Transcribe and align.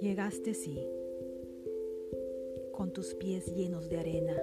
Llegaste, 0.00 0.54
sí, 0.54 0.86
con 2.70 2.92
tus 2.92 3.14
pies 3.14 3.52
llenos 3.56 3.88
de 3.88 3.96
arena, 3.96 4.40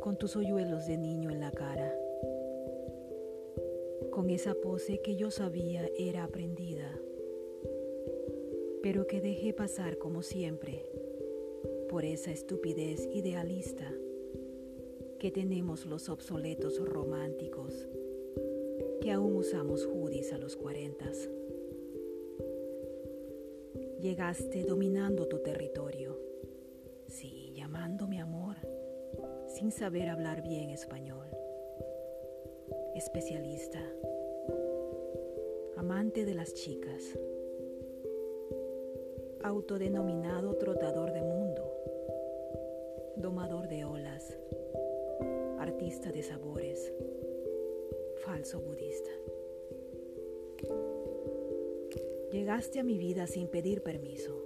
con 0.00 0.18
tus 0.18 0.34
hoyuelos 0.34 0.88
de 0.88 0.96
niño 0.96 1.30
en 1.30 1.38
la 1.38 1.52
cara, 1.52 1.96
con 4.10 4.28
esa 4.30 4.54
pose 4.54 5.00
que 5.02 5.14
yo 5.14 5.30
sabía 5.30 5.88
era 5.96 6.24
aprendida, 6.24 7.00
pero 8.82 9.06
que 9.06 9.20
dejé 9.20 9.52
pasar 9.52 9.98
como 9.98 10.22
siempre 10.22 10.84
por 11.88 12.04
esa 12.04 12.32
estupidez 12.32 13.08
idealista 13.14 13.88
que 15.20 15.30
tenemos 15.30 15.86
los 15.86 16.08
obsoletos 16.08 16.84
románticos 16.84 17.88
que 19.00 19.12
aún 19.12 19.36
usamos 19.36 19.86
hoodies 19.86 20.32
a 20.32 20.38
los 20.38 20.56
cuarentas. 20.56 21.30
Llegaste 24.00 24.62
dominando 24.62 25.26
tu 25.26 25.38
territorio, 25.40 26.16
sí, 27.08 27.52
llamándome 27.52 28.20
amor, 28.20 28.54
sin 29.48 29.72
saber 29.72 30.08
hablar 30.08 30.40
bien 30.42 30.70
español. 30.70 31.26
Especialista, 32.94 33.80
amante 35.76 36.24
de 36.24 36.34
las 36.34 36.54
chicas, 36.54 37.02
autodenominado 39.42 40.54
trotador 40.54 41.12
de 41.12 41.22
mundo, 41.22 41.74
domador 43.16 43.66
de 43.66 43.84
olas, 43.84 44.38
artista 45.58 46.12
de 46.12 46.22
sabores, 46.22 46.92
falso 48.24 48.60
budista. 48.60 49.10
Llegaste 52.32 52.78
a 52.78 52.84
mi 52.84 52.98
vida 52.98 53.26
sin 53.26 53.48
pedir 53.48 53.82
permiso. 53.82 54.38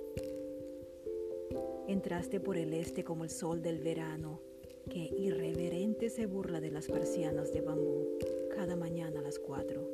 Entraste 1.88 2.38
por 2.38 2.56
el 2.56 2.74
este 2.74 3.02
como 3.02 3.24
el 3.24 3.30
sol 3.30 3.60
del 3.60 3.80
verano, 3.80 4.40
que 4.88 5.00
irreverente 5.00 6.08
se 6.08 6.26
burla 6.26 6.60
de 6.60 6.70
las 6.70 6.86
persianas 6.86 7.52
de 7.52 7.60
bambú 7.60 8.06
cada 8.54 8.76
mañana 8.76 9.18
a 9.18 9.22
las 9.22 9.40
cuatro. 9.40 9.88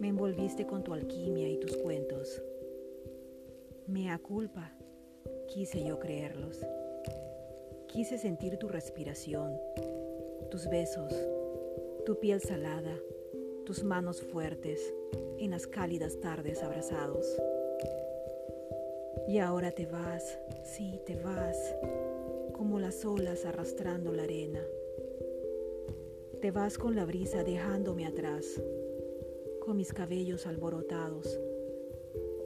Me 0.00 0.08
envolviste 0.08 0.66
con 0.66 0.82
tu 0.82 0.94
alquimia 0.94 1.46
y 1.48 1.58
tus 1.58 1.76
cuentos. 1.76 2.42
Mea 3.86 4.18
culpa, 4.18 4.72
quise 5.46 5.84
yo 5.84 5.98
creerlos. 5.98 6.58
Quise 7.88 8.16
sentir 8.16 8.56
tu 8.56 8.68
respiración, 8.68 9.58
tus 10.50 10.70
besos, 10.70 11.12
tu 12.06 12.18
piel 12.18 12.40
salada, 12.40 12.96
tus 13.72 13.84
manos 13.84 14.20
fuertes 14.20 14.92
en 15.38 15.50
las 15.52 15.66
cálidas 15.66 16.20
tardes 16.20 16.62
abrazados. 16.62 17.26
Y 19.26 19.38
ahora 19.38 19.70
te 19.70 19.86
vas, 19.86 20.38
sí, 20.62 21.00
te 21.06 21.16
vas, 21.16 21.56
como 22.52 22.78
las 22.78 23.02
olas 23.06 23.46
arrastrando 23.46 24.12
la 24.12 24.24
arena. 24.24 24.60
Te 26.42 26.50
vas 26.50 26.76
con 26.76 26.94
la 26.94 27.06
brisa 27.06 27.44
dejándome 27.44 28.04
atrás, 28.04 28.60
con 29.64 29.78
mis 29.78 29.94
cabellos 29.94 30.46
alborotados, 30.46 31.40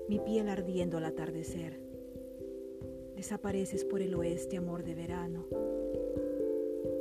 mi 0.07 0.21
piel 0.21 0.49
ardiendo 0.49 0.97
al 0.97 1.07
atardecer. 1.07 1.81
Desapareces 3.17 3.85
por 3.85 4.01
el 4.01 4.15
oeste, 4.15 4.59
amor 4.59 4.85
de 4.85 4.95
verano. 4.95 5.45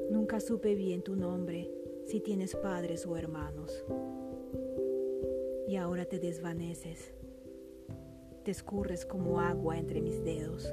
Nunca 0.09 0.39
supe 0.39 0.73
bien 0.73 1.03
tu 1.03 1.15
nombre, 1.15 1.69
si 2.05 2.19
tienes 2.19 2.55
padres 2.55 3.05
o 3.07 3.17
hermanos 3.17 3.83
y 5.67 5.75
ahora 5.77 6.05
te 6.05 6.19
desvaneces, 6.19 7.15
te 8.43 8.51
escurres 8.51 9.05
como 9.05 9.39
agua 9.39 9.79
entre 9.79 10.01
mis 10.01 10.23
dedos. 10.23 10.71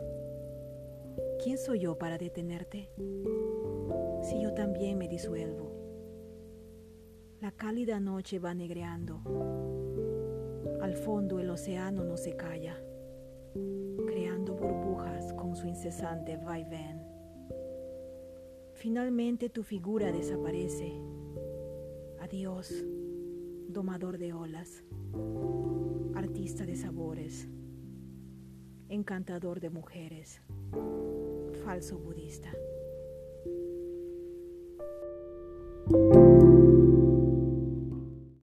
¿Quién 1.43 1.57
soy 1.57 1.81
yo 1.81 1.97
para 1.97 2.19
detenerte? 2.19 2.91
Si 4.23 4.43
yo 4.43 4.53
también 4.53 4.99
me 4.99 5.09
disuelvo. 5.09 5.73
La 7.41 7.51
cálida 7.51 7.99
noche 7.99 8.39
va 8.39 8.55
negreando. 8.55 9.21
Al 10.83 10.95
fondo 10.95 11.41
el 11.41 11.49
océano 11.49 12.05
no 12.05 12.19
se 12.19 12.37
calla, 12.37 12.77
creando 14.07 14.55
burbujas 14.55 15.33
con 15.33 15.57
su 15.57 15.67
incesante 15.67 16.37
vaivén. 16.37 17.03
Finalmente 18.75 19.49
tu 19.49 19.63
figura 19.63 20.13
desaparece. 20.13 21.12
Adiós 22.33 22.73
domador 23.69 24.17
de 24.17 24.33
olas, 24.33 24.83
artista 26.15 26.65
de 26.65 26.75
sabores, 26.75 27.47
encantador 28.89 29.61
de 29.61 29.69
mujeres, 29.69 30.41
falso 31.63 31.99
budista. 31.99 32.51